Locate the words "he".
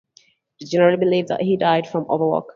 1.43-1.57